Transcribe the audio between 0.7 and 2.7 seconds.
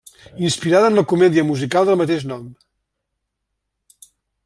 en la comèdia musical del mateix nom.